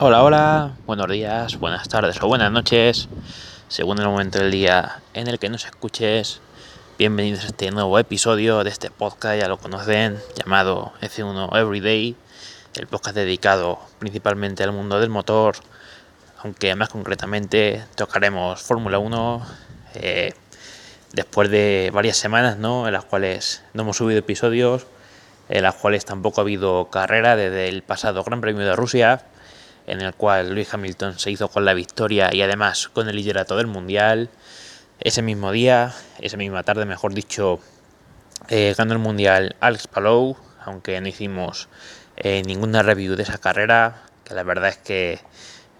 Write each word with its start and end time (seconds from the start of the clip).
Hola, 0.00 0.24
hola, 0.24 0.72
buenos 0.86 1.08
días, 1.08 1.60
buenas 1.60 1.88
tardes 1.88 2.20
o 2.20 2.26
buenas 2.26 2.50
noches, 2.50 3.08
según 3.68 4.00
el 4.00 4.08
momento 4.08 4.40
del 4.40 4.50
día 4.50 5.00
en 5.14 5.28
el 5.28 5.38
que 5.38 5.48
nos 5.48 5.66
escuches. 5.66 6.40
Bienvenidos 6.98 7.44
a 7.44 7.46
este 7.46 7.70
nuevo 7.70 7.96
episodio 8.00 8.64
de 8.64 8.70
este 8.70 8.90
podcast, 8.90 9.40
ya 9.40 9.46
lo 9.46 9.56
conocen, 9.58 10.18
llamado 10.34 10.92
F1 11.00 11.56
Everyday, 11.56 12.16
el 12.74 12.88
podcast 12.88 13.14
dedicado 13.14 13.78
principalmente 14.00 14.64
al 14.64 14.72
mundo 14.72 14.98
del 14.98 15.10
motor, 15.10 15.54
aunque 16.42 16.74
más 16.74 16.88
concretamente 16.88 17.84
tocaremos 17.94 18.62
Fórmula 18.62 18.98
1 18.98 19.46
eh, 19.94 20.34
después 21.12 21.48
de 21.50 21.92
varias 21.94 22.16
semanas 22.16 22.58
¿no? 22.58 22.88
en 22.88 22.94
las 22.94 23.04
cuales 23.04 23.62
no 23.74 23.82
hemos 23.82 23.98
subido 23.98 24.18
episodios, 24.18 24.88
en 25.48 25.62
las 25.62 25.76
cuales 25.76 26.04
tampoco 26.04 26.40
ha 26.40 26.42
habido 26.42 26.90
carrera 26.90 27.36
desde 27.36 27.68
el 27.68 27.84
pasado 27.84 28.24
Gran 28.24 28.40
Premio 28.40 28.66
de 28.66 28.74
Rusia 28.74 29.26
en 29.86 30.00
el 30.00 30.14
cual 30.14 30.54
Luis 30.54 30.72
Hamilton 30.72 31.18
se 31.18 31.30
hizo 31.30 31.48
con 31.48 31.64
la 31.64 31.74
victoria 31.74 32.30
y 32.32 32.42
además 32.42 32.88
con 32.88 33.08
el 33.08 33.16
liderato 33.16 33.56
del 33.56 33.66
Mundial. 33.66 34.30
Ese 35.00 35.22
mismo 35.22 35.52
día, 35.52 35.92
esa 36.20 36.36
misma 36.36 36.62
tarde, 36.62 36.86
mejor 36.86 37.14
dicho, 37.14 37.60
eh, 38.48 38.74
ganó 38.76 38.92
el 38.92 38.98
Mundial 38.98 39.56
Alex 39.60 39.86
Palou, 39.86 40.36
aunque 40.64 41.00
no 41.00 41.08
hicimos 41.08 41.68
eh, 42.16 42.42
ninguna 42.46 42.82
review 42.82 43.16
de 43.16 43.24
esa 43.24 43.38
carrera, 43.38 44.02
que 44.24 44.34
la 44.34 44.42
verdad 44.42 44.70
es 44.70 44.78
que, 44.78 45.20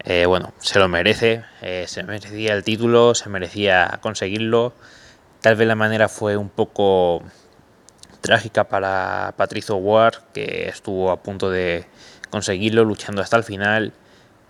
eh, 0.03 0.25
bueno, 0.25 0.53
se 0.59 0.79
lo 0.79 0.87
merece, 0.87 1.43
se 1.87 2.03
merecía 2.03 2.53
el 2.53 2.63
título, 2.63 3.15
se 3.15 3.29
merecía 3.29 3.99
conseguirlo. 4.01 4.73
Tal 5.41 5.55
vez 5.55 5.67
la 5.67 5.75
manera 5.75 6.09
fue 6.09 6.37
un 6.37 6.49
poco 6.49 7.23
trágica 8.21 8.63
para 8.63 9.33
Patricio 9.37 9.75
Ward, 9.75 10.15
que 10.33 10.67
estuvo 10.67 11.11
a 11.11 11.21
punto 11.21 11.49
de 11.49 11.85
conseguirlo 12.35 12.83
luchando 12.83 13.21
hasta 13.21 13.37
el 13.37 13.45
final, 13.45 13.93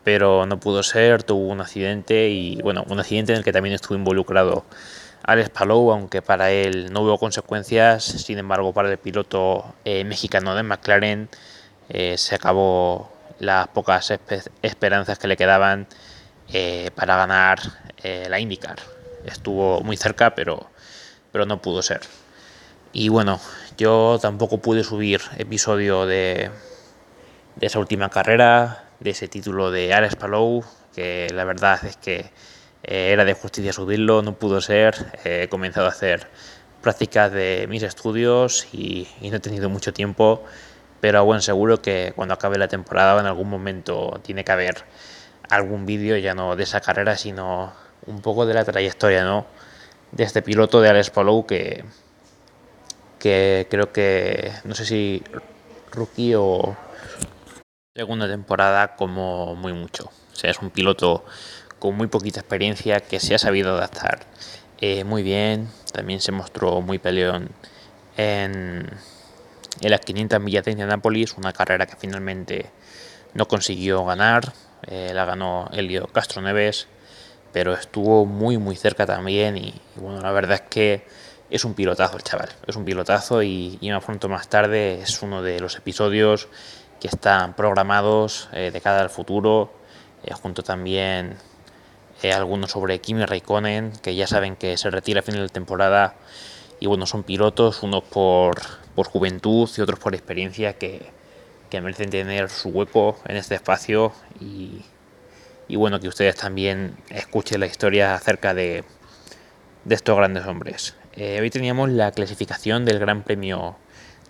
pero 0.03 0.47
no 0.47 0.59
pudo 0.59 0.81
ser, 0.81 1.21
tuvo 1.21 1.49
un 1.49 1.61
accidente 1.61 2.29
y 2.29 2.59
bueno, 2.63 2.83
un 2.89 2.99
accidente 2.99 3.31
en 3.33 3.37
el 3.37 3.43
que 3.43 3.53
también 3.53 3.75
estuvo 3.75 3.95
involucrado 3.95 4.65
Alex 5.21 5.51
Palou, 5.51 5.91
aunque 5.91 6.23
para 6.23 6.49
él 6.49 6.91
no 6.91 7.01
hubo 7.01 7.19
consecuencias, 7.19 8.03
sin 8.03 8.39
embargo 8.39 8.73
para 8.73 8.89
el 8.89 8.97
piloto 8.97 9.75
eh, 9.85 10.03
mexicano 10.03 10.55
de 10.55 10.63
McLaren 10.63 11.29
eh, 11.89 12.17
se 12.17 12.33
acabó 12.33 13.11
las 13.37 13.67
pocas 13.67 14.11
esperanzas 14.63 15.19
que 15.19 15.27
le 15.27 15.37
quedaban 15.37 15.85
eh, 16.51 16.89
para 16.95 17.17
ganar 17.17 17.59
la 18.03 18.39
IndyCar. 18.39 18.77
Estuvo 19.25 19.81
muy 19.81 19.95
cerca, 19.95 20.33
pero, 20.33 20.71
pero 21.31 21.45
no 21.45 21.61
pudo 21.61 21.83
ser. 21.83 22.01
Y 22.93 23.09
bueno, 23.09 23.39
yo 23.77 24.17
tampoco 24.19 24.57
pude 24.57 24.83
subir 24.83 25.21
episodio 25.37 26.07
de, 26.07 26.49
de 27.55 27.67
esa 27.67 27.79
última 27.79 28.09
carrera, 28.09 28.85
de 28.99 29.11
ese 29.11 29.27
título 29.27 29.71
de 29.71 29.93
Alex 29.93 30.15
Palou, 30.15 30.63
que 30.93 31.27
la 31.33 31.43
verdad 31.45 31.83
es 31.85 31.97
que 31.97 32.31
eh, 32.83 33.11
era 33.11 33.25
de 33.25 33.33
justicia 33.33 33.73
subirlo, 33.73 34.21
no 34.21 34.33
pudo 34.37 34.61
ser. 34.61 34.95
he 35.23 35.47
comenzado 35.49 35.87
a 35.87 35.89
hacer 35.89 36.27
prácticas 36.81 37.31
de 37.31 37.65
mis 37.69 37.83
estudios 37.83 38.67
y, 38.73 39.07
no 39.21 39.37
he 39.37 39.39
tenido 39.39 39.69
mucho 39.69 39.93
tiempo, 39.93 40.43
pero 41.01 41.19
a 41.19 41.21
buen 41.21 41.41
seguro 41.41 41.81
que 41.81 42.13
cuando 42.15 42.33
acabe 42.33 42.57
la 42.57 42.67
temporada 42.67 43.19
en 43.19 43.25
algún 43.25 43.49
momento 43.49 44.19
tiene 44.23 44.43
que 44.43 44.51
haber 44.51 44.83
algún 45.49 45.85
vídeo 45.85 46.17
ya 46.17 46.35
no 46.35 46.55
de 46.55 46.63
esa 46.63 46.81
carrera, 46.81 47.17
sino 47.17 47.73
un 48.05 48.21
poco 48.21 48.45
de 48.45 48.53
la 48.53 48.63
trayectoria, 48.65 49.23
¿no? 49.23 49.45
De 50.11 50.23
este 50.23 50.41
piloto 50.41 50.81
de 50.81 50.89
Alex 50.89 51.09
Palou 51.09 51.45
que, 51.45 51.83
que 53.19 53.67
creo 53.69 53.91
que, 53.91 54.51
no 54.63 54.75
sé 54.75 54.85
si 54.85 55.23
rookie 55.91 56.35
o 56.35 56.77
segunda 57.95 58.27
temporada 58.27 58.97
como 58.97 59.55
muy 59.55 59.71
mucho. 59.71 60.11
O 60.33 60.35
sea, 60.35 60.51
es 60.51 60.59
un 60.59 60.69
piloto 60.69 61.23
con 61.79 61.95
muy 61.95 62.07
poquita 62.07 62.41
experiencia 62.41 62.99
que 62.99 63.21
se 63.21 63.35
ha 63.35 63.39
sabido 63.39 63.77
adaptar 63.77 64.25
eh, 64.81 65.05
muy 65.05 65.23
bien. 65.23 65.69
También 65.93 66.19
se 66.19 66.33
mostró 66.33 66.81
muy 66.81 66.99
peleón 66.99 67.51
en, 68.17 68.85
las 69.79 70.01
500 70.01 70.41
millas 70.41 70.65
de 70.65 70.71
Indianapolis, 70.71 71.37
una 71.37 71.53
carrera 71.53 71.85
que 71.85 71.95
finalmente 71.95 72.69
no 73.33 73.47
consiguió 73.47 74.03
ganar. 74.03 74.51
Eh, 74.87 75.11
la 75.13 75.23
ganó 75.23 75.69
Elio 75.71 76.07
Castro 76.07 76.41
Neves, 76.41 76.89
pero 77.53 77.73
estuvo 77.73 78.25
muy 78.25 78.57
muy 78.57 78.75
cerca 78.75 79.05
también 79.05 79.55
y, 79.55 79.73
bueno, 79.95 80.19
la 80.19 80.33
verdad 80.33 80.55
es 80.55 80.69
que 80.69 81.07
es 81.49 81.63
un 81.63 81.73
pilotazo 81.73 82.17
el 82.17 82.23
chaval, 82.23 82.49
es 82.67 82.75
un 82.75 82.83
pilotazo 82.83 83.41
y, 83.41 83.77
y 83.79 83.87
me 83.87 83.95
afronto 83.95 84.27
más 84.27 84.49
tarde, 84.49 84.99
es 85.01 85.21
uno 85.21 85.41
de 85.41 85.61
los 85.61 85.77
episodios 85.77 86.49
que 86.99 87.07
están 87.07 87.55
programados 87.55 88.49
eh, 88.53 88.71
de 88.71 88.81
cara 88.81 89.01
al 89.01 89.09
futuro, 89.09 89.71
eh, 90.23 90.33
junto 90.33 90.63
también 90.63 91.37
eh, 92.23 92.33
algunos 92.33 92.71
sobre 92.71 92.99
Kimi 92.99 93.25
Raikkonen, 93.25 93.91
que 94.01 94.15
ya 94.15 94.27
saben 94.27 94.55
que 94.55 94.77
se 94.77 94.89
retira 94.89 95.19
a 95.19 95.23
final 95.23 95.41
de 95.41 95.49
temporada, 95.49 96.15
y 96.79 96.87
bueno, 96.87 97.05
son 97.05 97.23
pilotos, 97.23 97.83
unos 97.83 98.03
por, 98.03 98.61
por 98.95 99.07
juventud 99.07 99.69
y 99.77 99.81
otros 99.81 99.99
por 99.99 100.15
experiencia, 100.15 100.73
que, 100.73 101.11
que, 101.69 101.81
merecen 101.81 102.09
tener 102.09 102.49
su 102.49 102.69
hueco 102.69 103.17
en 103.25 103.37
este 103.37 103.55
espacio, 103.55 104.13
y, 104.39 104.81
y 105.67 105.75
bueno, 105.75 105.99
que 105.99 106.07
ustedes 106.07 106.35
también 106.35 106.97
escuchen 107.09 107.59
la 107.59 107.65
historia 107.65 108.15
acerca 108.15 108.53
de, 108.53 108.83
de 109.83 109.95
estos 109.95 110.15
grandes 110.15 110.45
hombres. 110.45 110.95
hoy 111.17 111.49
teníamos 111.49 111.89
la 111.89 112.11
clasificación 112.11 112.85
del 112.85 112.99
Gran 112.99 113.23
Premio 113.23 113.77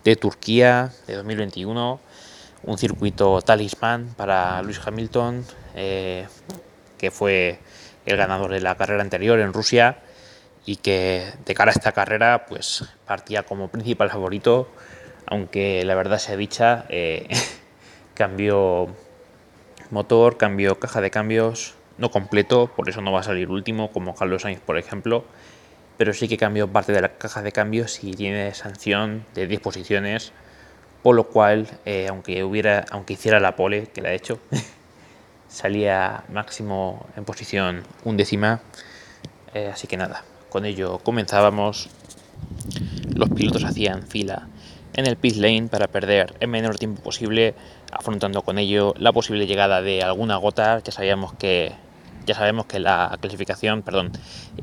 de 0.03 0.15
Turquía 0.15 0.91
de 1.07 1.15
2021 1.15 1.99
un 2.65 2.77
circuito 2.77 3.41
talismán 3.41 4.13
para 4.17 4.61
Luis 4.63 4.81
Hamilton, 4.85 5.45
eh, 5.75 6.27
que 6.97 7.11
fue 7.11 7.59
el 8.05 8.17
ganador 8.17 8.51
de 8.51 8.61
la 8.61 8.75
carrera 8.75 9.01
anterior 9.01 9.39
en 9.39 9.53
Rusia 9.53 9.99
y 10.65 10.77
que 10.77 11.31
de 11.45 11.53
cara 11.53 11.71
a 11.71 11.73
esta 11.73 11.91
carrera 11.91 12.45
pues 12.47 12.83
partía 13.05 13.43
como 13.43 13.67
principal 13.67 14.09
favorito, 14.09 14.67
aunque 15.27 15.83
la 15.85 15.95
verdad 15.95 16.17
sea 16.17 16.35
dicha, 16.37 16.85
eh, 16.89 17.27
cambió 18.15 18.87
motor, 19.91 20.37
cambió 20.37 20.79
caja 20.79 21.01
de 21.01 21.11
cambios, 21.11 21.75
no 21.99 22.09
completo, 22.09 22.71
por 22.75 22.89
eso 22.89 23.01
no 23.01 23.11
va 23.11 23.19
a 23.19 23.23
salir 23.23 23.49
último, 23.49 23.91
como 23.91 24.15
Carlos 24.15 24.41
Sainz, 24.41 24.59
por 24.59 24.79
ejemplo, 24.79 25.23
pero 25.97 26.13
sí 26.13 26.27
que 26.27 26.37
cambió 26.37 26.67
parte 26.67 26.91
de 26.93 27.01
la 27.01 27.09
caja 27.09 27.43
de 27.43 27.51
cambios 27.51 28.03
y 28.03 28.11
tiene 28.11 28.53
sanción 28.55 29.23
de 29.35 29.45
10 29.45 29.61
posiciones 29.61 30.33
por 31.05 31.15
lo 31.15 31.25
cual, 31.25 31.67
eh, 31.85 32.07
aunque, 32.09 32.43
hubiera, 32.43 32.83
aunque 32.89 33.13
hiciera 33.13 33.39
la 33.39 33.55
pole, 33.55 33.85
que 33.93 34.01
la 34.01 34.11
he 34.11 34.15
hecho, 34.15 34.39
salía 35.47 36.23
máximo 36.29 37.05
en 37.15 37.25
posición 37.25 37.83
undécima. 38.03 38.61
Eh, 39.53 39.69
así 39.71 39.85
que 39.85 39.97
nada, 39.97 40.23
con 40.49 40.65
ello 40.65 40.97
comenzábamos. 40.97 41.89
Los 43.13 43.29
pilotos 43.29 43.65
hacían 43.65 44.07
fila 44.07 44.47
en 44.95 45.05
el 45.05 45.15
pit 45.15 45.35
lane 45.35 45.67
para 45.69 45.85
perder 45.85 46.33
el 46.39 46.47
menor 46.47 46.79
tiempo 46.79 47.03
posible, 47.03 47.53
afrontando 47.91 48.41
con 48.41 48.57
ello 48.57 48.95
la 48.97 49.11
posible 49.11 49.45
llegada 49.45 49.83
de 49.83 50.01
alguna 50.01 50.37
gota. 50.37 50.79
Ya 50.79 50.91
sabíamos 50.91 51.33
que 51.33 51.71
ya 52.25 52.33
sabemos 52.33 52.65
que 52.65 52.79
la 52.79 53.15
clasificación, 53.21 53.83
perdón, 53.83 54.11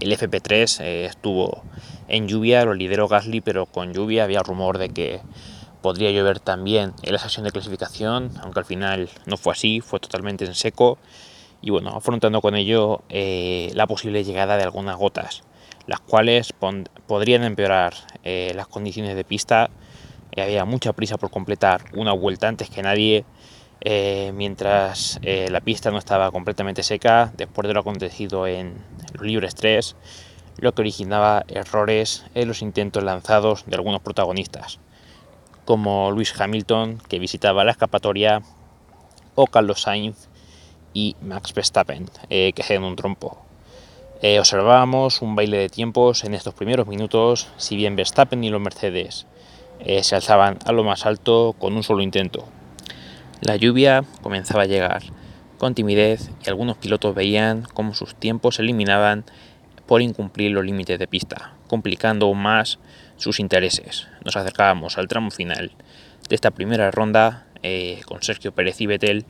el 0.00 0.10
FP3 0.10 0.80
eh, 0.80 1.04
estuvo 1.04 1.62
en 2.09 2.26
lluvia, 2.26 2.64
lo 2.64 2.74
lideró 2.74 3.06
Gasly, 3.06 3.41
pero 3.42 3.66
con 3.66 3.92
lluvia 3.92 4.24
había 4.24 4.42
rumor 4.42 4.78
de 4.78 4.88
que 4.88 5.20
podría 5.82 6.10
llover 6.12 6.41
también 6.41 6.94
en 7.03 7.12
la 7.12 7.19
sesión 7.19 7.44
de 7.44 7.50
clasificación, 7.50 8.31
aunque 8.41 8.60
al 8.60 8.65
final 8.65 9.10
no 9.26 9.37
fue 9.37 9.53
así, 9.53 9.81
fue 9.81 10.00
totalmente 10.00 10.44
en 10.44 10.54
seco. 10.54 10.98
Y 11.60 11.70
bueno, 11.70 11.91
afrontando 11.91 12.41
con 12.41 12.54
ello 12.54 13.03
eh, 13.09 13.70
la 13.75 13.87
posible 13.87 14.25
llegada 14.25 14.56
de 14.56 14.62
algunas 14.62 14.97
gotas, 14.97 15.42
las 15.87 16.00
cuales 16.00 16.53
podrían 17.06 17.44
empeorar 17.44 17.94
eh, 18.25 18.53
las 18.54 18.69
condiciones 18.69 19.15
de 19.16 19.25
pista. 19.25 19.71
Eh, 20.32 20.42
había 20.42 20.65
mucha 20.65 20.92
prisa 20.92 21.19
por 21.19 21.31
completar 21.31 21.84
una 21.94 22.12
vuelta 22.12 22.48
antes 22.48 22.71
que 22.71 22.82
nadie, 22.82 23.25
mientras 24.34 25.19
la 25.25 25.60
pista 25.60 25.91
no 25.91 25.98
estaba 25.98 26.30
completamente 26.30 26.84
seca, 26.84 27.33
después 27.36 27.66
de 27.66 27.74
lo 27.74 27.80
acontecido 27.80 28.47
en 28.47 28.77
los 29.12 29.27
libres 29.27 29.57
3, 29.57 29.97
lo 30.59 30.72
que 30.72 30.83
originaba 30.83 31.45
errores 31.48 32.24
en 32.36 32.47
los 32.47 32.62
intentos 32.62 33.03
lanzados 33.03 33.65
de 33.66 33.74
algunos 33.74 34.01
protagonistas 34.01 34.78
como 35.64 36.10
Luis 36.10 36.38
Hamilton, 36.38 36.98
que 37.09 37.18
visitaba 37.18 37.64
la 37.64 37.72
escapatoria, 37.72 38.42
o 39.34 39.47
Carlos 39.47 39.82
Sainz 39.82 40.28
y 40.92 41.16
Max 41.22 41.54
Verstappen, 41.54 42.09
eh, 42.28 42.53
que 42.54 42.62
hacían 42.62 42.84
un 42.84 42.97
trompo. 42.97 43.38
Eh, 44.20 44.38
observábamos 44.38 45.22
un 45.22 45.34
baile 45.34 45.59
de 45.59 45.68
tiempos 45.68 46.24
en 46.24 46.34
estos 46.34 46.54
primeros 46.54 46.86
minutos, 46.86 47.48
si 47.56 47.76
bien 47.76 47.97
Verstappen 47.97 48.44
y 48.44 48.50
los 48.50 48.60
Mercedes 48.60 49.26
eh, 49.80 50.03
se 50.04 50.14
alzaban 50.14 50.59
a 50.64 50.72
lo 50.72 50.84
más 50.84 51.06
alto 51.06 51.56
con 51.59 51.74
un 51.74 51.82
solo 51.82 52.03
intento. 52.03 52.47
La 53.41 53.56
lluvia 53.56 54.04
comenzaba 54.22 54.62
a 54.62 54.66
llegar 54.66 55.03
con 55.59 55.74
timidez 55.74 56.30
y 56.44 56.48
algunos 56.48 56.76
pilotos 56.76 57.14
veían 57.14 57.64
cómo 57.74 57.94
sus 57.94 58.14
tiempos 58.14 58.56
se 58.56 58.62
eliminaban 58.62 59.24
por 59.86 60.03
incumplir 60.03 60.53
los 60.53 60.64
límites 60.64 60.98
de 60.98 61.09
pista, 61.09 61.54
complicando 61.66 62.26
aún 62.26 62.42
más 62.42 62.78
sus 63.22 63.41
intereses. 63.41 64.09
Nos 64.24 64.36
acercábamos 64.36 64.98
al 64.98 65.09
tramo 65.09 65.30
final 65.30 65.71
de 66.28 66.34
esta 66.34 66.51
primera 66.51 66.91
ronda 66.91 67.47
eh, 67.63 68.01
con 68.07 68.22
Sergio 68.22 68.53
Pérez 68.53 68.80
y 68.80 68.86
Betel 68.86 69.24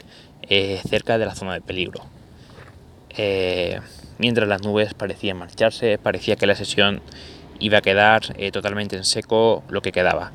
eh, 0.48 0.80
cerca 0.88 1.18
de 1.18 1.26
la 1.26 1.34
zona 1.34 1.54
de 1.54 1.60
peligro. 1.60 2.04
Eh, 3.10 3.80
mientras 4.18 4.48
las 4.48 4.62
nubes 4.62 4.94
parecían 4.94 5.36
marcharse, 5.36 5.98
parecía 5.98 6.36
que 6.36 6.46
la 6.46 6.54
sesión 6.54 7.02
iba 7.60 7.78
a 7.78 7.82
quedar 7.82 8.34
totalmente 8.50 8.96
en 8.96 9.04
seco 9.04 9.62
lo 9.68 9.82
que 9.82 9.92
quedaba. 9.92 10.32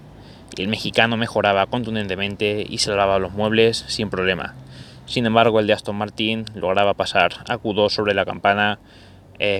El 0.55 0.67
mexicano 0.67 1.17
mejoraba 1.17 1.65
contundentemente 1.65 2.65
y 2.67 2.77
salvaba 2.77 3.19
los 3.19 3.33
muebles 3.33 3.83
sin 3.87 4.09
problema. 4.09 4.55
Sin 5.07 5.25
embargo, 5.25 5.59
el 5.59 5.67
de 5.67 5.73
Aston 5.73 5.95
Martin 5.95 6.45
lograba 6.53 6.93
pasar 6.93 7.33
a 7.49 7.57
Q2 7.57 7.89
sobre 7.89 8.13
la 8.13 8.25
campana, 8.25 8.79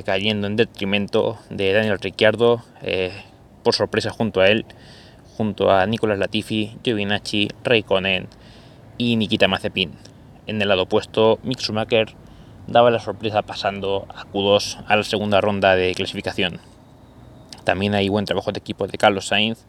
cayendo 0.05 0.47
en 0.47 0.55
detrimento 0.55 1.38
de 1.49 1.73
Daniel 1.73 1.99
Ricciardo, 1.99 2.63
por 3.67 3.75
sorpresa 3.75 4.11
junto 4.11 4.39
a 4.39 4.47
él, 4.47 4.65
junto 5.35 5.69
a 5.69 5.85
Nicolas 5.85 6.17
Latifi, 6.17 6.77
Giovinacci, 6.85 7.49
Raikkonen 7.65 8.29
y 8.97 9.17
Nikita 9.17 9.49
Mazepin. 9.49 9.91
En 10.45 10.61
el 10.61 10.69
lado 10.69 10.83
opuesto, 10.83 11.37
Mick 11.43 11.59
Schumacher 11.59 12.15
daba 12.67 12.91
la 12.91 12.99
sorpresa 13.01 13.41
pasando 13.41 14.07
a 14.07 14.23
Q2 14.23 14.85
a 14.87 14.95
la 14.95 15.03
segunda 15.03 15.41
ronda 15.41 15.75
de 15.75 15.93
clasificación. 15.95 16.61
También 17.65 17.93
hay 17.93 18.07
buen 18.07 18.23
trabajo 18.23 18.53
de 18.53 18.59
equipo 18.59 18.87
de 18.87 18.97
Carlos 18.97 19.27
Sainz, 19.27 19.65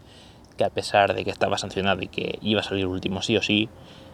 que 0.56 0.62
a 0.62 0.70
pesar 0.70 1.12
de 1.12 1.24
que 1.24 1.32
estaba 1.32 1.58
sancionado 1.58 2.00
y 2.00 2.06
que 2.06 2.38
iba 2.40 2.60
a 2.60 2.62
salir 2.62 2.86
último 2.86 3.20
sí 3.20 3.36
o 3.36 3.42
sí, 3.42 3.68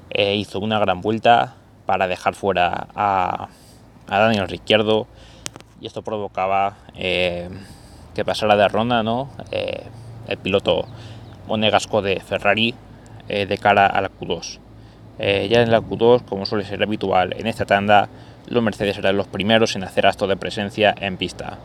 eh, 0.08 0.34
hizo 0.34 0.60
una 0.60 0.78
gran 0.78 1.02
vuelta 1.02 1.56
para 1.84 2.08
dejar 2.08 2.34
fuera 2.34 2.88
a, 2.94 3.48
Daniel 4.08 4.48
Ricciardo 4.48 5.06
y 5.78 5.86
esto 5.86 6.00
provocaba 6.00 6.78
eh, 6.94 7.50
que 8.14 8.24
pasara 8.24 8.56
de 8.56 8.68
ronda 8.68 9.02
¿no? 9.02 9.28
Eh, 9.50 9.84
el 10.28 10.38
piloto 10.38 10.86
monegasco 11.46 12.00
de 12.00 12.20
Ferrari 12.20 12.74
de 13.28 13.58
cara 13.58 13.86
a 13.86 14.02
la 14.02 14.10
Q2. 14.10 14.60
Eh, 15.18 15.46
ya 15.48 15.62
en 15.62 15.70
la 15.70 15.80
Q2, 15.80 16.24
como 16.24 16.44
suele 16.44 16.64
ser 16.64 16.82
habitual 16.82 17.34
en 17.38 17.46
esta 17.46 17.64
tanda, 17.64 18.08
los 18.48 18.62
Mercedes 18.62 18.98
eran 18.98 19.16
los 19.16 19.28
primeros 19.28 19.76
en 19.76 19.84
hacer 19.84 20.06
acto 20.06 20.26
de 20.26 20.36
presencia 20.36 20.94
en 21.00 21.16
pista. 21.16 21.58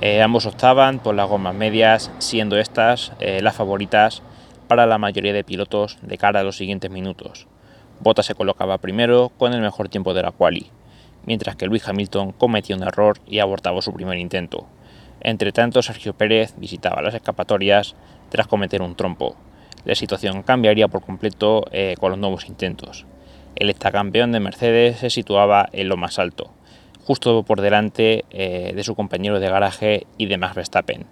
Eh, 0.00 0.20
ambos 0.20 0.44
optaban 0.46 0.98
por 0.98 1.14
las 1.14 1.28
gomas 1.28 1.54
medias, 1.54 2.10
siendo 2.18 2.58
estas 2.58 3.12
eh, 3.20 3.40
las 3.42 3.56
favoritas 3.56 4.22
para 4.68 4.86
la 4.86 4.98
mayoría 4.98 5.32
de 5.32 5.44
pilotos 5.44 5.98
de 6.02 6.18
cara 6.18 6.40
a 6.40 6.42
los 6.42 6.56
siguientes 6.56 6.90
minutos. 6.90 7.46
Bottas 8.00 8.26
se 8.26 8.34
colocaba 8.34 8.78
primero 8.78 9.30
con 9.38 9.54
el 9.54 9.60
mejor 9.60 9.88
tiempo 9.88 10.12
de 10.12 10.22
la 10.22 10.32
quali, 10.32 10.66
mientras 11.24 11.56
que 11.56 11.66
Luis 11.66 11.88
Hamilton 11.88 12.32
cometía 12.32 12.76
un 12.76 12.82
error 12.82 13.18
y 13.26 13.38
abortaba 13.38 13.80
su 13.80 13.94
primer 13.94 14.18
intento. 14.18 14.66
Entre 15.24 15.50
tanto, 15.50 15.82
Sergio 15.82 16.14
Pérez 16.14 16.54
visitaba 16.56 17.02
las 17.02 17.14
escapatorias 17.14 17.96
tras 18.30 18.46
cometer 18.46 18.82
un 18.82 18.94
trompo, 18.94 19.36
la 19.84 19.94
situación 19.94 20.42
cambiaría 20.42 20.88
por 20.88 21.02
completo 21.02 21.64
eh, 21.70 21.94
con 21.98 22.10
los 22.10 22.18
nuevos 22.18 22.48
intentos. 22.48 23.04
El 23.54 23.74
campeón 23.74 24.32
de 24.32 24.40
Mercedes 24.40 24.98
se 24.98 25.10
situaba 25.10 25.68
en 25.72 25.88
lo 25.88 25.96
más 25.96 26.18
alto, 26.18 26.50
justo 27.04 27.42
por 27.42 27.60
delante 27.60 28.24
eh, 28.30 28.72
de 28.74 28.82
su 28.82 28.94
compañero 28.94 29.40
de 29.40 29.50
garaje 29.50 30.06
y 30.16 30.26
de 30.26 30.38
Max 30.38 30.54
Verstappen. 30.54 31.06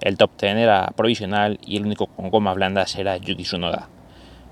El 0.00 0.18
top 0.18 0.30
10 0.40 0.56
era 0.56 0.92
provisional 0.96 1.58
y 1.64 1.76
el 1.76 1.86
único 1.86 2.06
con 2.06 2.30
goma 2.30 2.52
blandas 2.52 2.96
era 2.96 3.16
Yuki 3.16 3.44
Tsunoda. 3.44 3.88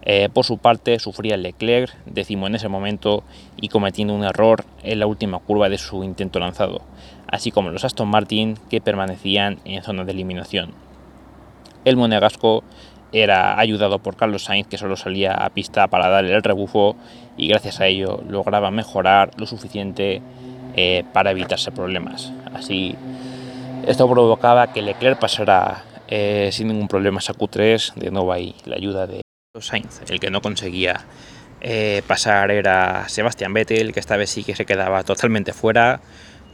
Eh, 0.06 0.28
por 0.32 0.44
su 0.44 0.58
parte, 0.58 0.98
sufría 0.98 1.38
Leclerc, 1.38 1.94
décimo 2.04 2.46
en 2.46 2.54
ese 2.54 2.68
momento, 2.68 3.24
y 3.56 3.68
cometiendo 3.68 4.14
un 4.14 4.24
error 4.24 4.64
en 4.82 4.98
la 4.98 5.06
última 5.06 5.38
curva 5.38 5.70
de 5.70 5.78
su 5.78 6.04
intento 6.04 6.38
lanzado, 6.38 6.82
así 7.26 7.50
como 7.50 7.70
los 7.70 7.84
Aston 7.84 8.08
Martin 8.08 8.58
que 8.68 8.82
permanecían 8.82 9.60
en 9.64 9.82
zona 9.82 10.04
de 10.04 10.12
eliminación. 10.12 10.72
El 11.86 11.96
monegasco 11.96 12.64
era 13.12 13.58
ayudado 13.58 14.00
por 14.00 14.16
Carlos 14.16 14.44
Sainz, 14.44 14.66
que 14.66 14.76
solo 14.76 14.96
salía 14.96 15.32
a 15.32 15.50
pista 15.50 15.86
para 15.86 16.08
darle 16.08 16.34
el 16.34 16.42
rebufo 16.42 16.96
y 17.36 17.48
gracias 17.48 17.80
a 17.80 17.86
ello 17.86 18.22
lograba 18.28 18.70
mejorar 18.70 19.30
lo 19.38 19.46
suficiente 19.46 20.20
eh, 20.76 21.04
para 21.12 21.30
evitarse 21.30 21.70
problemas. 21.72 22.32
Así, 22.52 22.96
esto 23.86 24.08
provocaba 24.10 24.72
que 24.72 24.82
Leclerc 24.82 25.18
pasara 25.18 25.84
eh, 26.08 26.50
sin 26.52 26.68
ningún 26.68 26.88
problema 26.88 27.20
a 27.20 27.32
Q3, 27.32 27.94
de 27.94 28.10
nuevo 28.10 28.34
la 28.66 28.76
ayuda 28.76 29.06
de 29.06 29.23
Sainz, 29.60 30.00
el 30.08 30.18
que 30.18 30.30
no 30.30 30.42
conseguía 30.42 31.04
eh, 31.60 32.02
pasar 32.06 32.50
era 32.50 33.08
Sebastián 33.08 33.54
Vettel, 33.54 33.92
que 33.92 34.00
esta 34.00 34.16
vez 34.16 34.30
sí 34.30 34.44
que 34.44 34.56
se 34.56 34.66
quedaba 34.66 35.04
totalmente 35.04 35.52
fuera, 35.52 36.00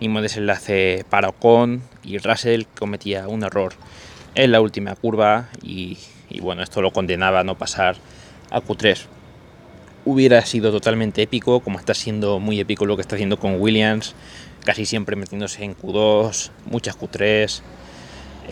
mismo 0.00 0.20
desenlace 0.20 1.04
para 1.08 1.28
Ocon 1.28 1.82
y 2.02 2.18
Russell 2.18 2.64
cometía 2.78 3.26
un 3.26 3.42
error 3.42 3.72
en 4.34 4.52
la 4.52 4.60
última 4.60 4.94
curva 4.96 5.48
y 5.62 5.96
y 6.30 6.40
bueno, 6.40 6.62
esto 6.62 6.80
lo 6.80 6.92
condenaba 6.92 7.40
a 7.40 7.44
no 7.44 7.58
pasar 7.58 7.96
a 8.50 8.60
Q3. 8.60 9.06
Hubiera 10.04 10.44
sido 10.46 10.70
totalmente 10.70 11.20
épico, 11.22 11.60
como 11.60 11.78
está 11.78 11.92
siendo 11.92 12.38
muy 12.38 12.58
épico 12.60 12.86
lo 12.86 12.96
que 12.96 13.02
está 13.02 13.16
haciendo 13.16 13.38
con 13.38 13.60
Williams, 13.60 14.14
casi 14.64 14.86
siempre 14.86 15.16
metiéndose 15.16 15.64
en 15.64 15.76
Q2, 15.76 16.50
muchas 16.66 16.98
Q3. 16.98 17.60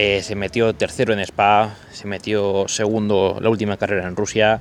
Eh, 0.01 0.23
se 0.23 0.37
metió 0.37 0.73
tercero 0.75 1.13
en 1.13 1.19
Spa, 1.19 1.75
se 1.91 2.07
metió 2.07 2.69
segundo 2.69 3.39
la 3.41 3.51
última 3.51 3.77
carrera 3.77 4.07
en 4.07 4.15
Rusia, 4.15 4.61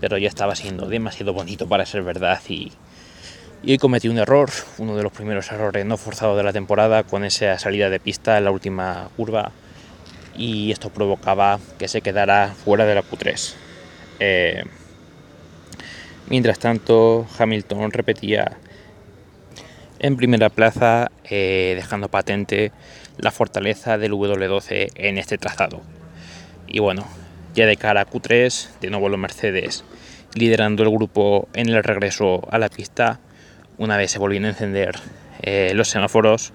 pero 0.00 0.16
ya 0.16 0.28
estaba 0.28 0.54
siendo 0.54 0.86
demasiado 0.86 1.32
bonito 1.32 1.68
para 1.68 1.84
ser 1.84 2.04
verdad 2.04 2.38
y, 2.48 2.70
y 3.64 3.72
hoy 3.72 3.78
cometió 3.78 4.12
un 4.12 4.18
error, 4.18 4.48
uno 4.78 4.96
de 4.96 5.02
los 5.02 5.10
primeros 5.10 5.50
errores 5.50 5.84
no 5.84 5.96
forzados 5.96 6.36
de 6.36 6.44
la 6.44 6.52
temporada 6.52 7.02
con 7.02 7.24
esa 7.24 7.58
salida 7.58 7.90
de 7.90 7.98
pista 7.98 8.38
en 8.38 8.44
la 8.44 8.52
última 8.52 9.08
curva 9.16 9.50
y 10.36 10.70
esto 10.70 10.90
provocaba 10.90 11.58
que 11.76 11.88
se 11.88 12.00
quedara 12.00 12.54
fuera 12.54 12.86
de 12.86 12.94
la 12.94 13.02
Q3. 13.02 13.54
Eh, 14.20 14.62
mientras 16.28 16.60
tanto, 16.60 17.26
Hamilton 17.36 17.90
repetía 17.90 18.56
en 19.98 20.16
primera 20.16 20.48
plaza, 20.48 21.10
eh, 21.24 21.72
dejando 21.74 22.08
patente 22.08 22.70
la 23.20 23.30
fortaleza 23.30 23.98
del 23.98 24.12
W12 24.12 24.92
en 24.94 25.18
este 25.18 25.38
trazado. 25.38 25.82
Y 26.66 26.78
bueno, 26.78 27.06
ya 27.54 27.66
de 27.66 27.76
cara 27.76 28.02
a 28.02 28.06
Q3, 28.06 28.78
de 28.80 28.90
nuevo 28.90 29.08
los 29.08 29.18
Mercedes 29.18 29.84
liderando 30.34 30.82
el 30.82 30.90
grupo 30.90 31.48
en 31.54 31.68
el 31.68 31.82
regreso 31.82 32.46
a 32.50 32.58
la 32.58 32.68
pista. 32.68 33.20
Una 33.78 33.96
vez 33.96 34.10
se 34.10 34.18
volvían 34.18 34.44
a 34.44 34.50
encender 34.50 34.96
eh, 35.42 35.72
los 35.74 35.88
semáforos, 35.88 36.52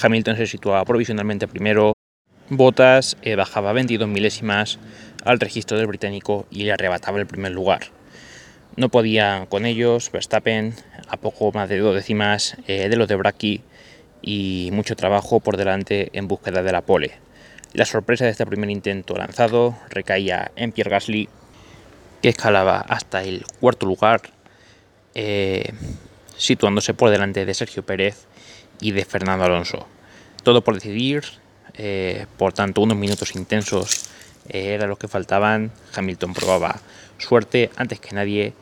Hamilton 0.00 0.36
se 0.36 0.46
situaba 0.46 0.84
provisionalmente 0.84 1.48
primero 1.48 1.94
Botas 2.48 3.16
eh, 3.22 3.36
bajaba 3.36 3.72
22 3.72 4.08
milésimas 4.08 4.78
al 5.24 5.38
registro 5.38 5.78
del 5.78 5.86
británico 5.86 6.46
y 6.50 6.64
le 6.64 6.72
arrebataba 6.72 7.18
el 7.18 7.26
primer 7.26 7.52
lugar. 7.52 7.82
No 8.76 8.88
podía 8.88 9.46
con 9.48 9.66
ellos 9.66 10.10
Verstappen 10.10 10.74
a 11.08 11.16
poco 11.16 11.52
más 11.52 11.68
de 11.68 11.78
dos 11.78 11.94
décimas 11.94 12.56
eh, 12.66 12.88
de 12.88 12.96
los 12.96 13.08
de 13.08 13.16
Braki 13.16 13.62
y 14.22 14.70
mucho 14.72 14.96
trabajo 14.96 15.40
por 15.40 15.56
delante 15.56 16.10
en 16.12 16.28
búsqueda 16.28 16.62
de 16.62 16.72
la 16.72 16.82
pole. 16.82 17.12
La 17.72 17.84
sorpresa 17.84 18.24
de 18.24 18.32
este 18.32 18.46
primer 18.46 18.70
intento 18.70 19.16
lanzado 19.16 19.76
recaía 19.88 20.50
en 20.56 20.72
Pierre 20.72 20.90
Gasly, 20.90 21.28
que 22.22 22.28
escalaba 22.28 22.80
hasta 22.80 23.22
el 23.22 23.44
cuarto 23.60 23.86
lugar, 23.86 24.22
eh, 25.14 25.72
situándose 26.36 26.94
por 26.94 27.10
delante 27.10 27.44
de 27.44 27.54
Sergio 27.54 27.84
Pérez 27.84 28.26
y 28.80 28.92
de 28.92 29.04
Fernando 29.04 29.44
Alonso. 29.44 29.86
Todo 30.42 30.62
por 30.62 30.74
decidir 30.74 31.24
eh, 31.74 32.26
por 32.36 32.52
tanto, 32.52 32.80
unos 32.82 32.96
minutos 32.96 33.34
intensos 33.34 34.10
eh, 34.48 34.74
era 34.74 34.86
lo 34.86 34.96
que 34.96 35.08
faltaban. 35.08 35.72
Hamilton 35.94 36.34
probaba 36.34 36.80
suerte 37.18 37.70
antes 37.76 38.00
que 38.00 38.14
nadie 38.14 38.52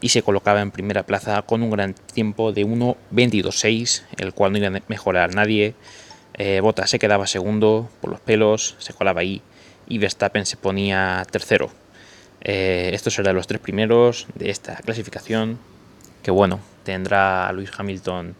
y 0.00 0.10
se 0.10 0.22
colocaba 0.22 0.60
en 0.60 0.70
primera 0.70 1.04
plaza 1.04 1.42
con 1.42 1.62
un 1.62 1.70
gran 1.70 1.94
tiempo 1.94 2.52
de 2.52 2.66
1.22.6, 2.66 4.02
el 4.18 4.32
cual 4.32 4.52
no 4.52 4.58
iba 4.58 4.68
a 4.68 4.82
mejorar 4.88 5.34
nadie. 5.34 5.74
Eh, 6.34 6.60
Bottas 6.60 6.90
se 6.90 6.98
quedaba 6.98 7.26
segundo 7.26 7.88
por 8.00 8.10
los 8.10 8.20
pelos, 8.20 8.76
se 8.78 8.92
colaba 8.92 9.20
ahí 9.20 9.42
y 9.88 9.98
Verstappen 9.98 10.46
se 10.46 10.56
ponía 10.56 11.26
tercero. 11.30 11.70
estos 12.40 13.18
eran 13.18 13.34
los 13.34 13.46
tres 13.46 13.60
primeros 13.60 14.26
de 14.34 14.50
esta 14.50 14.76
clasificación, 14.76 15.58
que 16.22 16.30
bueno, 16.30 16.60
tendrá 16.84 17.50
Luis 17.52 17.70
Hamilton 17.76 18.34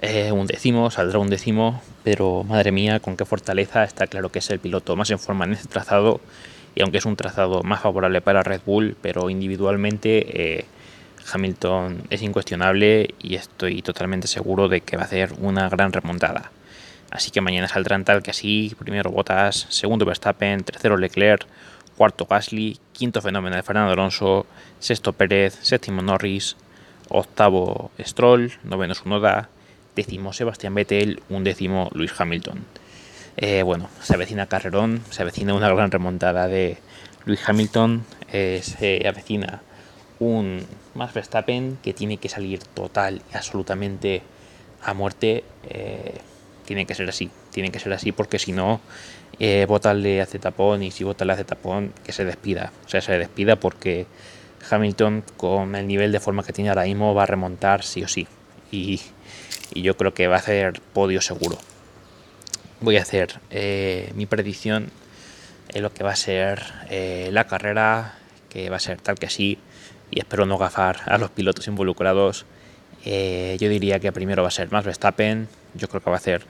eh, 0.00 0.30
un 0.30 0.46
décimo, 0.46 0.90
saldrá 0.90 1.18
un 1.18 1.28
décimo, 1.28 1.82
pero 2.04 2.44
madre 2.44 2.70
mía, 2.70 3.00
con 3.00 3.16
qué 3.16 3.24
fortaleza, 3.24 3.82
está 3.82 4.06
claro 4.06 4.30
que 4.30 4.38
es 4.38 4.48
el 4.50 4.60
piloto 4.60 4.94
más 4.94 5.10
en 5.10 5.18
forma 5.18 5.44
en 5.44 5.54
este 5.54 5.68
trazado, 5.68 6.20
y 6.76 6.82
aunque 6.82 6.98
es 6.98 7.04
un 7.04 7.16
trazado 7.16 7.64
más 7.64 7.80
favorable 7.82 8.20
para 8.20 8.44
Red 8.44 8.60
Bull, 8.64 8.96
pero 9.02 9.28
individualmente 9.28 10.58
eh, 10.58 10.64
Hamilton 11.32 12.02
es 12.10 12.22
incuestionable 12.22 13.14
y 13.18 13.34
estoy 13.34 13.82
totalmente 13.82 14.26
seguro 14.26 14.68
de 14.68 14.80
que 14.80 14.96
va 14.96 15.02
a 15.02 15.06
hacer 15.06 15.34
una 15.38 15.68
gran 15.68 15.92
remontada. 15.92 16.50
Así 17.10 17.30
que 17.30 17.40
mañana 17.40 17.68
saldrán 17.68 18.04
tal 18.04 18.22
que 18.22 18.30
así, 18.30 18.74
primero 18.78 19.10
Bottas, 19.10 19.66
segundo 19.70 20.04
Verstappen, 20.04 20.62
tercero 20.62 20.96
Leclerc, 20.96 21.46
cuarto 21.96 22.26
Gasly, 22.26 22.78
quinto 22.92 23.20
fenómeno 23.22 23.56
de 23.56 23.62
Fernando 23.62 23.92
Alonso, 23.92 24.46
sexto 24.78 25.12
Pérez, 25.12 25.58
séptimo 25.62 26.02
Norris, 26.02 26.56
octavo 27.08 27.90
Stroll, 27.98 28.52
noveno 28.64 28.94
Sunoda, 28.94 29.48
décimo 29.96 30.32
Sebastián 30.32 30.74
Vettel, 30.74 31.22
un 31.28 31.44
décimo 31.44 31.90
Luis 31.92 32.12
Hamilton. 32.18 32.64
Eh, 33.36 33.62
bueno, 33.62 33.88
se 34.02 34.14
avecina 34.14 34.46
carrerón, 34.46 35.02
se 35.10 35.22
avecina 35.22 35.54
una 35.54 35.68
gran 35.72 35.90
remontada 35.90 36.46
de 36.46 36.78
Luis 37.24 37.40
Hamilton, 37.48 38.04
eh, 38.32 38.60
se 38.62 39.06
avecina 39.08 39.62
un 40.20 40.66
Max 40.94 41.14
Verstappen 41.14 41.78
que 41.82 41.92
tiene 41.92 42.16
que 42.16 42.28
salir 42.28 42.60
total 42.62 43.22
y 43.32 43.36
absolutamente 43.36 44.22
a 44.82 44.94
muerte. 44.94 45.44
Eh, 45.68 46.18
tiene 46.64 46.84
que 46.84 46.94
ser 46.94 47.08
así, 47.08 47.30
tiene 47.50 47.70
que 47.70 47.78
ser 47.78 47.92
así 47.94 48.12
porque 48.12 48.38
si 48.38 48.52
no, 48.52 48.80
eh, 49.38 49.66
le 49.94 50.20
hace 50.20 50.38
tapón 50.38 50.82
y 50.82 50.90
si 50.90 51.04
Bottas 51.04 51.26
le 51.26 51.32
hace 51.32 51.44
tapón, 51.44 51.92
que 52.04 52.12
se 52.12 52.24
despida. 52.24 52.72
O 52.84 52.88
sea, 52.88 53.00
se 53.00 53.16
despida 53.18 53.56
porque 53.56 54.06
Hamilton 54.70 55.24
con 55.36 55.74
el 55.76 55.86
nivel 55.86 56.12
de 56.12 56.20
forma 56.20 56.42
que 56.42 56.52
tiene 56.52 56.70
ahora 56.70 56.84
mismo 56.84 57.14
va 57.14 57.22
a 57.22 57.26
remontar 57.26 57.82
sí 57.84 58.02
o 58.02 58.08
sí. 58.08 58.26
Y, 58.70 59.00
yo 59.74 59.96
creo 59.96 60.14
que 60.14 60.26
va 60.28 60.36
a 60.36 60.38
hacer 60.38 60.80
podio 60.92 61.20
seguro. 61.20 61.58
Voy 62.80 62.96
a 62.96 63.02
hacer 63.02 63.38
eh, 63.50 64.10
mi 64.14 64.24
predicción 64.26 64.90
en 65.68 65.82
lo 65.82 65.92
que 65.92 66.04
va 66.04 66.12
a 66.12 66.16
ser 66.16 66.62
eh, 66.88 67.28
la 67.32 67.46
carrera, 67.46 68.18
que 68.48 68.70
va 68.70 68.76
a 68.76 68.80
ser 68.80 69.00
tal 69.00 69.18
que 69.18 69.28
sí, 69.28 69.58
y 70.10 70.20
espero 70.20 70.46
no 70.46 70.58
gafar 70.58 71.00
a 71.06 71.18
los 71.18 71.30
pilotos 71.30 71.66
involucrados. 71.68 72.46
Eh, 73.04 73.56
yo 73.60 73.68
diría 73.68 74.00
que 74.00 74.12
primero 74.12 74.42
va 74.42 74.48
a 74.48 74.52
ser 74.52 74.70
Max 74.70 74.84
Verstappen, 74.84 75.48
yo 75.74 75.88
creo 75.88 76.02
que 76.02 76.10
va 76.10 76.16
a 76.16 76.18
hacer 76.18 76.42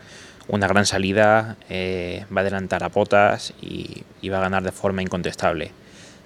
una 0.48 0.66
gran 0.66 0.86
salida, 0.86 1.56
va 1.70 2.40
a 2.40 2.40
adelantar 2.40 2.82
a 2.82 2.88
Botas 2.88 3.52
y, 3.60 4.04
y 4.22 4.28
va 4.30 4.38
a 4.38 4.40
ganar 4.40 4.62
de 4.62 4.72
forma 4.72 5.02
incontestable. 5.02 5.72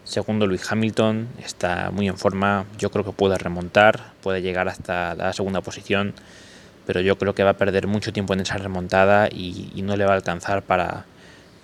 Segundo, 0.05 0.49
Luis 0.49 0.71
Hamilton 0.71 1.29
está 1.45 1.91
muy 1.93 2.09
en 2.09 2.19
forma. 2.19 2.67
Yo 2.77 2.91
creo 2.91 3.05
que 3.05 3.13
puede 3.13 3.39
remontar, 3.39 4.13
puede 4.23 4.43
llegar 4.43 4.69
hasta 4.69 5.15
la 5.15 5.33
segunda 5.33 5.61
posición, 5.61 6.15
pero 6.87 7.01
yo 7.01 7.17
creo 7.17 7.35
que 7.35 7.45
va 7.45 7.51
a 7.51 7.57
perder 7.57 7.87
mucho 7.87 8.13
tiempo 8.13 8.35
en 8.35 8.41
esa 8.41 8.59
remontada 8.59 9.29
y, 9.31 9.81
no 9.83 9.97
le 9.97 10.05
va 10.05 10.13
a 10.13 10.17
alcanzar 10.17 10.63
para, 10.63 11.05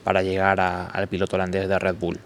para 0.05 0.23
llegar 0.23 0.61
al 0.61 1.09
piloto 1.09 1.37
holandés 1.37 1.69
de 1.69 1.79
Red 1.79 1.97
Bull. 1.97 2.19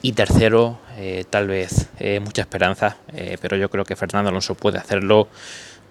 Y 0.00 0.12
tercero, 0.12 0.78
eh, 0.96 1.24
tal 1.28 1.48
vez 1.48 1.88
eh, 1.98 2.20
mucha 2.20 2.42
esperanza, 2.42 2.98
eh, 3.12 3.36
pero 3.40 3.56
yo 3.56 3.68
creo 3.68 3.84
que 3.84 3.96
Fernando 3.96 4.28
Alonso 4.28 4.54
puede 4.54 4.78
hacerlo, 4.78 5.28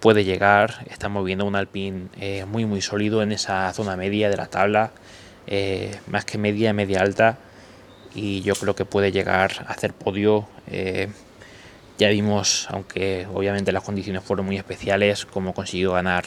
puede 0.00 0.24
llegar. 0.24 0.86
Estamos 0.88 1.26
viendo 1.26 1.44
un 1.44 1.54
Alpine 1.54 2.08
muy 2.46 2.64
muy 2.64 2.80
sólido 2.80 3.22
en 3.22 3.32
esa 3.32 3.70
zona 3.74 3.96
media 3.96 4.30
de 4.30 4.36
la 4.38 4.46
tabla, 4.46 4.92
más 6.06 6.24
que 6.24 6.38
media, 6.38 6.72
media 6.72 7.00
alta 7.00 7.38
y 8.14 8.40
yo 8.42 8.54
creo 8.54 8.74
que 8.74 8.84
puede 8.86 9.12
llegar 9.12 9.66
a 9.66 9.72
hacer 9.72 9.92
podio. 9.92 10.48
Ya 11.98 12.08
vimos, 12.08 12.68
aunque 12.70 13.26
obviamente 13.34 13.72
las 13.72 13.82
condiciones 13.82 14.22
fueron 14.22 14.46
muy 14.46 14.56
especiales, 14.56 15.26
cómo 15.26 15.52
consiguió 15.52 15.92
ganar 15.92 16.26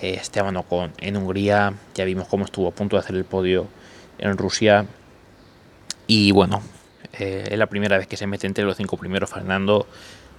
Esteban 0.00 0.56
Ocon 0.56 0.92
en 0.98 1.16
Hungría, 1.16 1.74
ya 1.94 2.04
vimos 2.04 2.28
cómo 2.28 2.44
estuvo 2.44 2.68
a 2.68 2.72
punto 2.72 2.96
de 2.96 3.00
hacer 3.00 3.16
el 3.16 3.24
podio 3.24 3.66
en 4.18 4.36
Rusia. 4.36 4.86
Y 6.06 6.32
bueno, 6.32 6.62
eh, 7.18 7.48
es 7.50 7.58
la 7.58 7.66
primera 7.66 7.98
vez 7.98 8.06
que 8.06 8.16
se 8.16 8.26
mete 8.26 8.46
entre 8.46 8.64
los 8.64 8.76
cinco 8.76 8.96
primeros 8.96 9.30
Fernando 9.30 9.86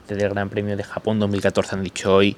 desde 0.07 0.24
el 0.24 0.29
Gran 0.29 0.50
Premio 0.50 0.75
de 0.75 0.83
Japón 0.83 1.19
2014 1.19 1.75
han 1.75 1.83
dicho 1.83 2.15
hoy 2.15 2.36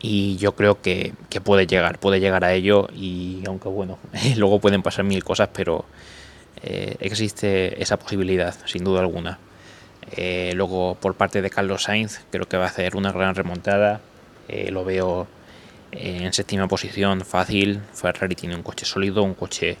y 0.00 0.36
yo 0.36 0.54
creo 0.56 0.80
que, 0.80 1.12
que, 1.30 1.40
puede 1.40 1.66
llegar, 1.66 1.98
puede 1.98 2.20
llegar 2.20 2.44
a 2.44 2.52
ello 2.52 2.88
y 2.94 3.42
aunque 3.46 3.68
bueno, 3.68 3.98
luego 4.36 4.60
pueden 4.60 4.82
pasar 4.82 5.04
mil 5.04 5.22
cosas, 5.22 5.50
pero 5.52 5.84
eh, 6.62 6.96
existe 7.00 7.80
esa 7.82 7.98
posibilidad, 7.98 8.54
sin 8.66 8.84
duda 8.84 9.00
alguna. 9.00 9.38
Eh, 10.16 10.52
luego, 10.54 10.96
por 11.00 11.14
parte 11.14 11.40
de 11.40 11.50
Carlos 11.50 11.84
Sainz, 11.84 12.20
creo 12.30 12.46
que 12.48 12.56
va 12.56 12.64
a 12.64 12.68
hacer 12.68 12.96
una 12.96 13.12
gran 13.12 13.34
remontada. 13.34 14.00
Lo 14.68 14.84
veo 14.84 15.26
en 15.92 16.30
séptima 16.34 16.68
posición, 16.68 17.22
fácil. 17.22 17.80
Ferrari 17.94 18.34
tiene 18.34 18.54
un 18.54 18.62
coche 18.62 18.84
sólido, 18.84 19.22
un 19.22 19.32
coche 19.32 19.78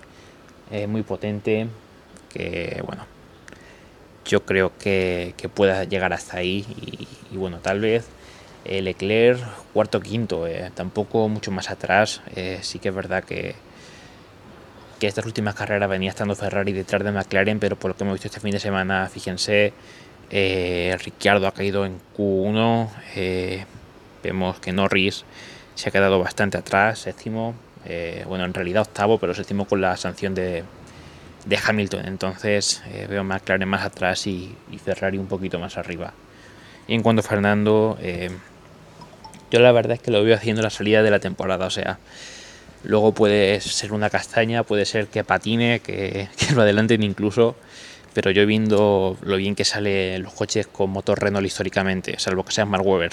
muy 0.88 1.02
potente. 1.02 1.66
Que, 2.30 2.82
bueno, 2.86 3.04
yo 4.24 4.44
creo 4.44 4.72
que, 4.78 5.34
pueda 5.54 5.84
llegar 5.84 6.12
hasta 6.12 6.38
ahí. 6.38 6.66
Y, 7.30 7.36
bueno, 7.36 7.58
tal 7.58 7.80
vez 7.80 8.06
Leclerc, 8.64 9.40
cuarto, 9.72 10.00
quinto, 10.00 10.46
tampoco 10.74 11.28
mucho 11.28 11.50
más 11.50 11.70
atrás. 11.70 12.22
sí 12.60 12.78
que 12.78 12.88
es 12.88 12.94
verdad 12.94 13.24
que 13.24 13.54
que 15.02 15.08
estas 15.08 15.26
últimas 15.26 15.56
carreras 15.56 15.90
venía 15.90 16.10
estando 16.10 16.36
Ferrari 16.36 16.72
detrás 16.72 17.02
de 17.02 17.10
McLaren, 17.10 17.58
pero 17.58 17.74
por 17.74 17.90
lo 17.90 17.96
que 17.96 18.04
hemos 18.04 18.14
visto 18.14 18.28
este 18.28 18.38
fin 18.38 18.52
de 18.52 18.60
semana, 18.60 19.08
fíjense, 19.08 19.72
eh, 20.30 20.96
Ricciardo 21.04 21.48
ha 21.48 21.52
caído 21.52 21.84
en 21.84 21.98
Q1, 22.16 22.88
eh, 23.16 23.64
vemos 24.22 24.60
que 24.60 24.70
Norris 24.72 25.24
se 25.74 25.88
ha 25.88 25.92
quedado 25.92 26.20
bastante 26.20 26.56
atrás, 26.56 27.00
séptimo, 27.00 27.56
eh, 27.84 28.24
bueno, 28.28 28.44
en 28.44 28.54
realidad 28.54 28.82
octavo, 28.82 29.18
pero 29.18 29.34
séptimo 29.34 29.64
con 29.64 29.80
la 29.80 29.96
sanción 29.96 30.36
de, 30.36 30.62
Hamilton, 31.64 32.06
entonces 32.06 32.82
eh, 32.86 33.06
veo 33.08 33.24
McLaren 33.24 33.68
más 33.68 33.84
atrás 33.84 34.26
y, 34.26 34.54
y, 34.70 34.78
Ferrari 34.78 35.18
un 35.18 35.26
poquito 35.26 35.58
más 35.58 35.76
arriba. 35.76 36.12
Y 36.86 36.94
en 36.94 37.02
cuanto 37.02 37.20
a 37.20 37.22
Fernando, 37.22 37.98
yo 39.50 39.60
la 39.60 39.72
verdad 39.72 39.92
es 39.92 40.00
que 40.00 40.10
lo 40.10 40.24
veo 40.24 40.34
haciendo 40.34 40.62
la 40.62 40.70
salida 40.70 41.02
de 41.02 41.10
la 41.10 41.20
temporada, 41.20 41.66
o 41.66 41.70
sea, 41.70 41.98
Luego 42.84 43.12
puede 43.12 43.60
ser 43.60 43.92
una 43.92 44.10
castaña, 44.10 44.64
puede 44.64 44.84
ser 44.86 45.06
que 45.06 45.22
patine, 45.24 45.80
que, 45.84 46.28
lo 46.54 46.62
adelanten 46.62 47.02
incluso. 47.02 47.56
Pero 48.14 48.30
yo 48.30 48.44
viendo 48.44 49.16
lo 49.22 49.36
bien 49.36 49.54
que 49.54 49.64
sale 49.64 50.18
los 50.18 50.34
coches 50.34 50.66
con 50.66 50.90
motor 50.90 51.18
Renault 51.22 51.46
históricamente, 51.46 52.18
salvo 52.18 52.44
que 52.44 52.52
sea 52.52 52.66
Mark 52.66 52.86
Webber, 52.86 53.12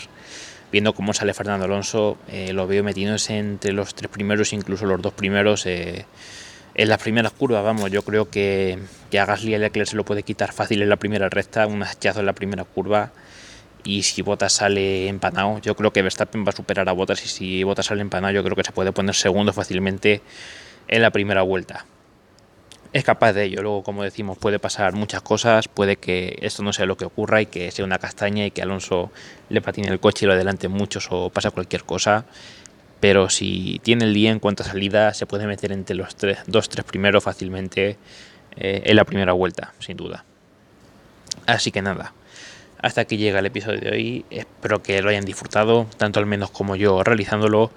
viendo 0.73 0.93
cómo 0.93 1.13
sale 1.13 1.33
Fernando 1.33 1.65
Alonso, 1.65 2.17
eh, 2.27 2.51
lo 2.51 2.67
veo 2.67 2.83
metiéndose 2.83 3.37
entre 3.37 3.71
los 3.71 3.95
tres 3.95 4.11
primeros, 4.11 4.51
incluso 4.51 4.85
los 4.85 5.01
dos 5.01 5.13
primeros. 5.13 5.65
En 6.79 6.87
las 6.87 7.01
primeras 7.01 7.33
curvas, 7.33 7.61
vamos, 7.61 7.91
yo 7.91 8.03
creo 8.03 8.29
que, 8.29 8.79
que 9.11 9.19
a 9.19 9.25
Gasly 9.25 9.53
a 9.53 9.59
Leclerc 9.59 9.89
se 9.89 9.97
lo 9.97 10.05
puede 10.05 10.23
quitar 10.23 10.53
fácil 10.53 10.81
en 10.81 10.87
la 10.87 10.95
primera 10.95 11.27
recta, 11.27 11.67
un 11.67 11.83
hachazo 11.83 12.21
en 12.21 12.25
la 12.25 12.31
primera 12.31 12.63
curva 12.63 13.11
y 13.83 14.03
si 14.03 14.21
Bottas 14.21 14.53
sale 14.53 15.09
empanado, 15.09 15.59
yo 15.59 15.75
creo 15.75 15.91
que 15.91 16.01
Verstappen 16.01 16.45
va 16.45 16.51
a 16.51 16.55
superar 16.55 16.87
a 16.87 16.93
Bottas 16.93 17.21
y 17.25 17.27
si 17.27 17.63
Bottas 17.65 17.87
sale 17.87 17.99
empanado, 18.01 18.33
yo 18.33 18.45
creo 18.45 18.55
que 18.55 18.63
se 18.63 18.71
puede 18.71 18.93
poner 18.93 19.13
segundo 19.13 19.51
fácilmente 19.51 20.21
en 20.87 21.01
la 21.01 21.11
primera 21.11 21.41
vuelta. 21.41 21.85
Es 22.93 23.03
capaz 23.03 23.33
de 23.33 23.43
ello, 23.43 23.61
luego 23.61 23.83
como 23.83 24.03
decimos 24.03 24.37
puede 24.37 24.57
pasar 24.57 24.93
muchas 24.93 25.21
cosas, 25.21 25.67
puede 25.67 25.97
que 25.97 26.39
esto 26.41 26.63
no 26.63 26.71
sea 26.71 26.85
lo 26.85 26.95
que 26.95 27.03
ocurra 27.03 27.41
y 27.41 27.47
que 27.47 27.71
sea 27.71 27.83
una 27.83 27.99
castaña 27.99 28.45
y 28.45 28.51
que 28.51 28.61
Alonso 28.61 29.11
le 29.49 29.59
patine 29.59 29.89
el 29.89 29.99
coche 29.99 30.25
y 30.25 30.27
lo 30.27 30.33
adelante 30.33 30.69
muchos 30.69 31.09
o 31.11 31.29
pasa 31.29 31.51
cualquier 31.51 31.83
cosa, 31.83 32.23
pero 32.99 33.29
si 33.29 33.79
tiene 33.83 34.05
el 34.05 34.13
día 34.13 34.31
en 34.31 34.39
cuanto 34.39 34.63
a 34.63 34.65
salida 34.65 35.13
se 35.13 35.25
puede 35.25 35.47
meter 35.47 35.71
entre 35.71 35.95
los 35.95 36.15
tres, 36.15 36.39
dos, 36.47 36.69
tres 36.69 36.85
primeros 36.85 37.23
fácilmente 37.23 37.97
eh, 38.55 38.81
en 38.85 38.95
la 38.95 39.05
primera 39.05 39.33
vuelta, 39.33 39.73
sin 39.79 39.97
duda. 39.97 40.25
Así 41.45 41.71
que 41.71 41.81
nada, 41.81 42.13
hasta 42.81 43.01
aquí 43.01 43.17
llega 43.17 43.39
el 43.39 43.45
episodio 43.45 43.81
de 43.81 43.89
hoy. 43.91 44.25
Espero 44.29 44.81
que 44.81 45.01
lo 45.01 45.09
hayan 45.09 45.25
disfrutado, 45.25 45.87
tanto 45.97 46.19
al 46.19 46.25
menos 46.25 46.49
como 46.49 46.75
yo 46.77 47.03
realizándolo. 47.03 47.71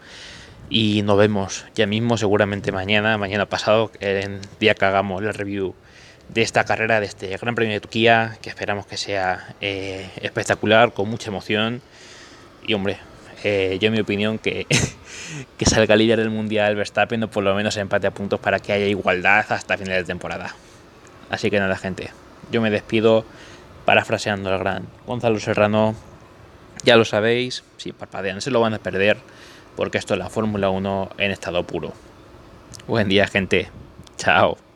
Y 0.71 1.03
nos 1.03 1.19
vemos 1.19 1.67
ya 1.75 1.87
mismo, 1.87 2.17
seguramente 2.17 2.73
mañana, 2.73 3.19
mañana 3.19 3.47
pasado, 3.47 3.91
el 4.01 4.41
día 4.61 4.75
que 4.75 4.85
hagamos 4.85 5.23
la 5.23 5.33
review 5.33 5.75
de 6.29 6.43
esta 6.43 6.65
carrera, 6.65 7.01
de 7.01 7.07
este 7.07 7.37
Gran 7.37 7.55
Premio 7.55 7.75
de 7.75 7.81
Turquía, 7.81 8.39
que 8.41 8.49
esperamos 8.49 8.87
que 8.87 8.97
sea 8.97 9.55
eh, 9.61 10.09
espectacular, 10.23 10.93
con 10.95 11.11
mucha 11.11 11.31
emoción. 11.31 11.83
Y 12.67 12.75
hombre, 12.75 12.99
eh, 13.45 13.79
yo 13.81 13.89
en 13.89 13.95
mi 13.95 14.01
opinión 14.01 14.39
que, 14.39 14.67
que 15.59 15.65
salga 15.65 15.97
líder 15.97 16.19
del 16.19 16.31
Mundial 16.31 16.77
Verstappen 16.77 17.23
o 17.25 17.29
por 17.29 17.45
lo 17.45 17.55
menos 17.55 17.77
empate 17.77 18.07
a 18.07 18.11
puntos 18.11 18.41
para 18.41 18.59
que 18.59 18.73
haya 18.73 18.87
igualdad 18.87 19.45
hasta 19.51 19.77
final 19.77 19.97
de 19.97 20.05
temporada. 20.05 20.55
Así 21.31 21.51
que 21.51 21.59
nada, 21.59 21.77
gente, 21.77 22.11
yo 22.51 22.61
me 22.61 22.71
despido 22.71 23.25
parafraseando 23.85 24.53
al 24.53 24.59
gran 24.59 24.87
Gonzalo 25.07 25.41
Serrano, 25.41 25.95
ya 26.85 26.97
lo 26.97 27.05
sabéis, 27.05 27.65
si 27.77 27.93
parpadean 27.93 28.41
se 28.41 28.51
lo 28.51 28.61
van 28.61 28.75
a 28.75 28.79
perder, 28.79 29.19
porque 29.77 29.99
esto 29.99 30.15
es 30.15 30.19
la 30.19 30.29
Fórmula 30.29 30.71
1 30.71 31.11
en 31.19 31.31
estado 31.31 31.65
puro. 31.65 31.93
Buen 32.87 33.09
día, 33.09 33.27
gente. 33.27 33.71
Chao. 34.17 34.72